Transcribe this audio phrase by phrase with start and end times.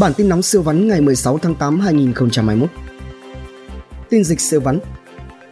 [0.00, 2.68] Bản tin nóng siêu vắn ngày 16 tháng 8 2021.
[4.10, 4.78] Tin dịch siêu vắn.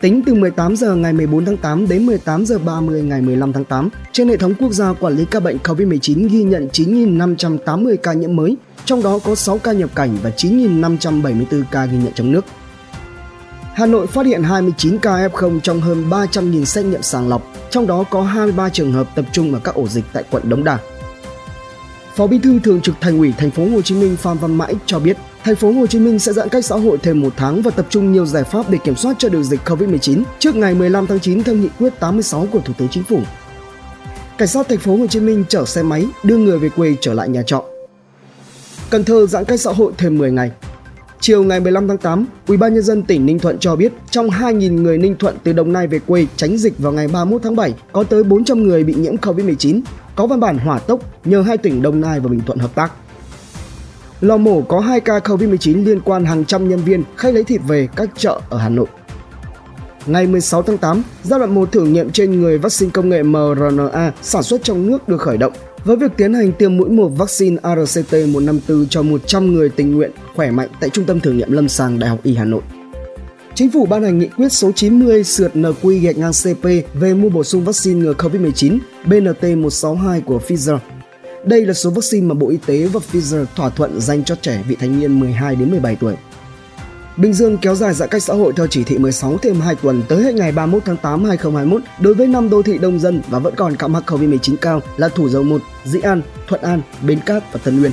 [0.00, 3.64] Tính từ 18 giờ ngày 14 tháng 8 đến 18 giờ 30 ngày 15 tháng
[3.64, 8.12] 8, trên hệ thống quốc gia quản lý ca bệnh COVID-19 ghi nhận 9.580 ca
[8.12, 12.32] nhiễm mới, trong đó có 6 ca nhập cảnh và 9.574 ca ghi nhận trong
[12.32, 12.44] nước.
[13.74, 17.86] Hà Nội phát hiện 29 ca F0 trong hơn 300.000 xét nghiệm sàng lọc, trong
[17.86, 20.78] đó có 23 trường hợp tập trung ở các ổ dịch tại quận Đống Đa.
[22.16, 24.74] Phó Bí thư Thường trực Thành ủy Thành phố Hồ Chí Minh Phan Văn Mãi
[24.86, 27.62] cho biết, Thành phố Hồ Chí Minh sẽ giãn cách xã hội thêm một tháng
[27.62, 30.74] và tập trung nhiều giải pháp để kiểm soát cho được dịch COVID-19 trước ngày
[30.74, 33.20] 15 tháng 9 theo nghị quyết 86 của Thủ tướng Chính phủ.
[34.38, 37.14] Cảnh sát Thành phố Hồ Chí Minh chở xe máy đưa người về quê trở
[37.14, 37.64] lại nhà trọ.
[38.90, 40.50] Cần Thơ giãn cách xã hội thêm 10 ngày.
[41.20, 44.28] Chiều ngày 15 tháng 8, Ủy ban nhân dân tỉnh Ninh Thuận cho biết trong
[44.28, 47.56] 2.000 người Ninh Thuận từ Đồng Nai về quê tránh dịch vào ngày 31 tháng
[47.56, 49.80] 7, có tới 400 người bị nhiễm COVID-19,
[50.16, 52.92] có văn bản hỏa tốc nhờ hai tỉnh Đồng Nai và Bình Thuận hợp tác.
[54.20, 57.60] Lò mổ có 2 ca COVID-19 liên quan hàng trăm nhân viên khách lấy thịt
[57.66, 58.86] về các chợ ở Hà Nội.
[60.06, 64.12] Ngày 16 tháng 8, giai đoạn 1 thử nghiệm trên người vaccine công nghệ mRNA
[64.22, 65.52] sản xuất trong nước được khởi động
[65.84, 70.50] với việc tiến hành tiêm mũi một vaccine ARCT-154 cho 100 người tình nguyện khỏe
[70.50, 72.62] mạnh tại Trung tâm Thử nghiệm Lâm sàng Đại học Y Hà Nội.
[73.54, 77.28] Chính phủ ban hành nghị quyết số 90 sượt NQ gạch ngang CP về mua
[77.28, 80.78] bổ sung vaccine ngừa COVID-19 BNT162 của Pfizer.
[81.44, 84.62] Đây là số vaccine mà Bộ Y tế và Pfizer thỏa thuận dành cho trẻ
[84.68, 86.14] vị thành niên 12 đến 17 tuổi.
[87.16, 90.02] Bình Dương kéo dài giãn cách xã hội theo chỉ thị 16 thêm 2 tuần
[90.08, 93.38] tới hết ngày 31 tháng 8 2021 đối với 5 đô thị đông dân và
[93.38, 97.18] vẫn còn ca mắc COVID-19 cao là Thủ Dầu Một, Dĩ An, Thuận An, Bến
[97.26, 97.92] Cát và Tân Nguyên.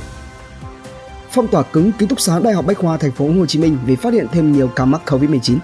[1.32, 3.78] Phong tỏa cứng ký túc xá Đại học Bách khoa Thành phố Hồ Chí Minh
[3.86, 5.58] vì phát hiện thêm nhiều ca mắc COVID-19.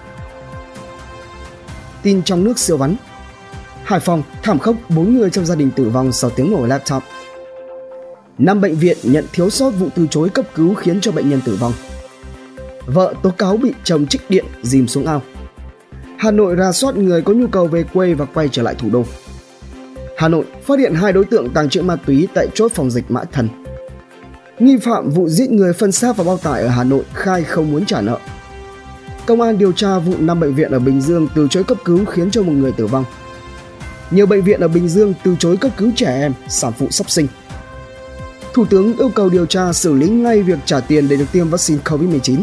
[2.02, 2.96] Tin trong nước siêu vắn.
[3.84, 7.02] Hải Phòng thảm khốc 4 người trong gia đình tử vong sau tiếng nổ laptop.
[8.38, 11.40] Năm bệnh viện nhận thiếu sót vụ từ chối cấp cứu khiến cho bệnh nhân
[11.44, 11.72] tử vong
[12.94, 15.22] vợ tố cáo bị chồng trích điện, dìm xuống ao.
[16.18, 18.88] Hà Nội ra soát người có nhu cầu về quê và quay trở lại thủ
[18.92, 19.04] đô.
[20.16, 23.10] Hà Nội phát hiện hai đối tượng tàng trữ ma túy tại chốt phòng dịch
[23.10, 23.48] Mã Thần.
[24.58, 27.72] Nghi phạm vụ giết người phân xác vào bao tải ở Hà Nội khai không
[27.72, 28.18] muốn trả nợ.
[29.26, 32.04] Công an điều tra vụ năm bệnh viện ở Bình Dương từ chối cấp cứu
[32.04, 33.04] khiến cho một người tử vong.
[34.10, 37.10] Nhiều bệnh viện ở Bình Dương từ chối cấp cứu trẻ em, sản phụ sắp
[37.10, 37.26] sinh.
[38.54, 41.48] Thủ tướng yêu cầu điều tra xử lý ngay việc trả tiền để được tiêm
[41.48, 42.42] vaccine COVID-19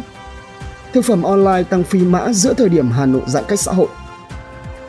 [0.96, 3.88] thực phẩm online tăng phi mã giữa thời điểm Hà Nội giãn cách xã hội.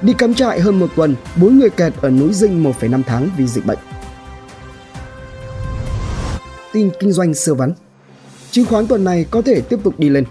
[0.03, 3.47] Đi cắm trại hơn một tuần, bốn người kẹt ở núi Dinh 1,5 tháng vì
[3.47, 3.79] dịch bệnh.
[6.77, 7.73] Tin kinh doanh sơ vắn
[8.51, 10.25] Chứng khoán tuần này có thể tiếp tục đi lên.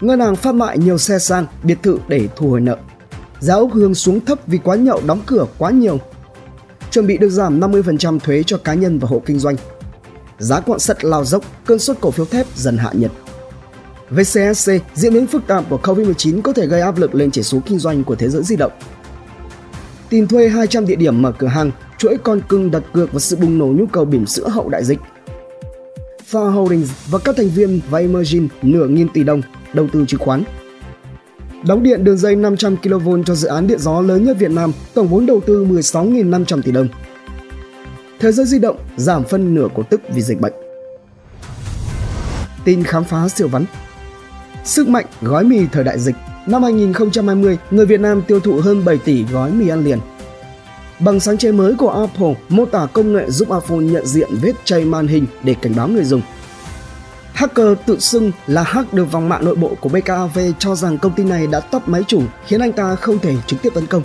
[0.00, 2.76] Ngân hàng phát mại nhiều xe sang, biệt thự để thu hồi nợ.
[3.40, 5.98] Giá ốc hương xuống thấp vì quán nhậu đóng cửa quá nhiều.
[6.90, 9.56] Chuẩn bị được giảm 50% thuế cho cá nhân và hộ kinh doanh.
[10.38, 13.10] Giá quặng sắt lao dốc, cơn sốt cổ phiếu thép dần hạ nhiệt.
[14.10, 17.58] VCSC, diễn biến phức tạp của COVID-19 có thể gây áp lực lên chỉ số
[17.66, 18.72] kinh doanh của thế giới di động.
[20.08, 23.36] Tìm thuê 200 địa điểm mở cửa hàng, chuỗi con cưng đặt cược vào sự
[23.36, 24.98] bùng nổ nhu cầu bỉm sữa hậu đại dịch.
[26.30, 28.08] Far Holdings và các thành viên vay
[28.62, 29.42] nửa nghìn tỷ đồng
[29.72, 30.44] đầu tư chứng khoán.
[31.66, 34.72] Đóng điện đường dây 500 kV cho dự án điện gió lớn nhất Việt Nam,
[34.94, 36.88] tổng vốn đầu tư 16.500 tỷ đồng.
[38.20, 40.52] Thế giới di động giảm phân nửa cổ tức vì dịch bệnh.
[42.64, 43.64] Tin khám phá siêu vắn
[44.64, 46.14] Sức mạnh gói mì thời đại dịch
[46.46, 49.98] Năm 2020, người Việt Nam tiêu thụ hơn 7 tỷ gói mì ăn liền.
[51.00, 54.52] Bằng sáng chế mới của Apple, mô tả công nghệ giúp iPhone nhận diện vết
[54.64, 56.22] chay màn hình để cảnh báo người dùng.
[57.32, 61.12] Hacker tự xưng là hack được vòng mạng nội bộ của BKAV cho rằng công
[61.12, 64.02] ty này đã tắt máy chủ, khiến anh ta không thể trực tiếp tấn công.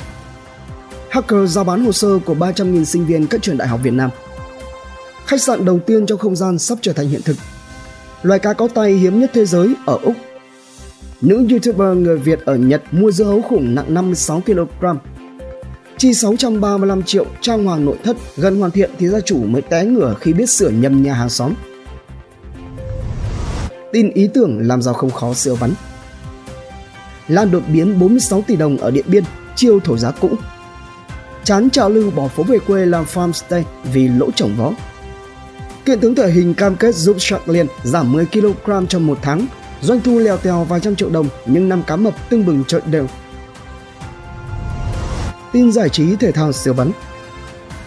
[1.09, 4.09] Hacker giao bán hồ sơ của 300.000 sinh viên các trường đại học Việt Nam.
[5.25, 7.38] Khách sạn đầu tiên trong không gian sắp trở thành hiện thực.
[8.23, 10.16] Loài cá có tay hiếm nhất thế giới ở Úc
[11.22, 14.85] Nữ YouTuber người Việt ở Nhật mua dưa hấu khủng nặng 56 kg.
[15.97, 19.85] Chi 635 triệu trang hoàng nội thất gần hoàn thiện thì gia chủ mới té
[19.85, 21.53] ngửa khi biết sửa nhầm nhà hàng xóm.
[23.91, 25.73] Tin ý tưởng làm giàu không khó siêu vắn.
[27.28, 29.23] Lan đột biến 46 tỷ đồng ở Điện Biên,
[29.55, 30.29] chiêu thổi giá cũ.
[31.43, 34.72] Chán trào lưu bỏ phố về quê làm farmstay vì lỗ trồng vó.
[35.85, 39.47] Kiện tướng thể hình cam kết giúp Shark Liên giảm 10 kg trong một tháng
[39.81, 42.81] Doanh thu lèo tèo vài trăm triệu đồng nhưng năm cá mập tưng bừng trợn
[42.91, 43.08] đều.
[45.55, 46.91] Tin giải trí thể thao siêu vấn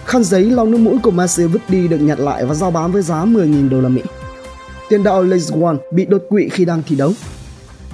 [0.05, 2.93] Khăn giấy lau nước mũi của Messi vứt đi được nhặt lại và giao bán
[2.93, 4.03] với giá 10.000 đô la Mỹ.
[4.89, 5.53] Tiền đạo Leeds
[5.93, 7.13] bị đột quỵ khi đang thi đấu.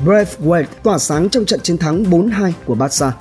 [0.05, 3.13] Braithwaite tỏa sáng trong trận chiến thắng 4-2 của Barca.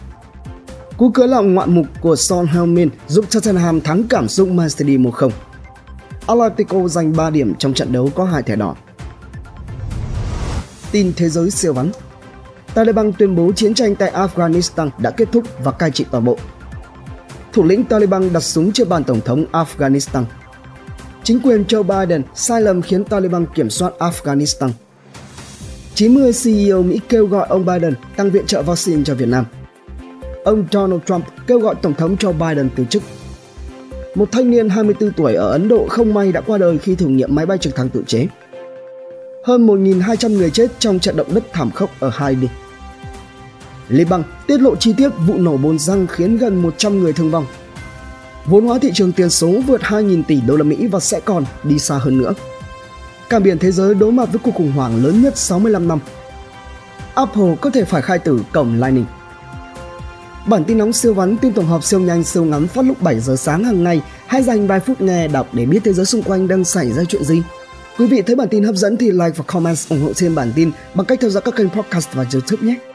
[0.98, 4.98] Cú cớ lòng ngoạn mục của Son Heung-min giúp Tottenham thắng cảm xúc Man City
[4.98, 5.30] 1-0.
[6.28, 8.76] Atletico giành 3 điểm trong trận đấu có hai thẻ đỏ.
[10.92, 11.92] Tin thế giới siêu vắn
[12.74, 16.38] Taliban tuyên bố chiến tranh tại Afghanistan đã kết thúc và cai trị toàn bộ.
[17.54, 20.24] Thủ lĩnh Taliban đặt súng trước bàn tổng thống Afghanistan.
[21.24, 24.70] Chính quyền Joe Biden sai lầm khiến Taliban kiểm soát Afghanistan.
[25.96, 29.46] 90 CEO Mỹ kêu gọi ông Biden tăng viện trợ vaccine cho Việt Nam.
[30.44, 33.04] Ông Donald Trump kêu gọi Tổng thống Joe Biden từ chức.
[34.16, 37.08] Một thanh niên 24 tuổi ở Ấn Độ không may đã qua đời khi thử
[37.08, 38.28] nghiệm máy bay trực thăng tự chế.
[39.44, 42.48] Hơn 1.200 người chết trong trận động đất thảm khốc ở Haiti.
[43.90, 47.46] Liban tiết lộ chi tiết vụ nổ bồn răng khiến gần 100 người thương vong.
[48.46, 51.46] Vốn hóa thị trường tiền số vượt 2.000 tỷ đô la Mỹ và sẽ còn
[51.64, 52.34] đi xa hơn nữa.
[53.30, 56.00] Cảng biển thế giới đối mặt với cuộc khủng hoảng lớn nhất 65 năm.
[57.16, 59.06] Apple có thể phải khai tử cổng Lightning.
[60.48, 63.20] Bản tin nóng siêu vắn tin tổng hợp siêu nhanh, siêu ngắn phát lúc 7
[63.20, 64.02] giờ sáng hàng ngày.
[64.28, 67.04] Hãy dành vài phút nghe đọc để biết thế giới xung quanh đang xảy ra
[67.04, 67.42] chuyện gì.
[67.98, 70.52] Quý vị thấy bản tin hấp dẫn thì like và comment ủng hộ thêm bản
[70.56, 72.93] tin bằng cách theo dõi các kênh podcast và YouTube nhé.